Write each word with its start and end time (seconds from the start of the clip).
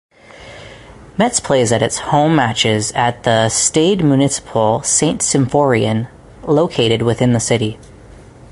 Metz 1.19 1.39
plays 1.39 1.71
its 1.71 1.99
home 1.99 2.35
matches 2.35 2.91
at 2.93 3.21
the 3.21 3.49
Stade 3.49 4.03
Municipal 4.03 4.81
Saint-Symphorien 4.81 6.07
located 6.41 7.03
within 7.03 7.33
the 7.33 7.39
city. 7.39 7.77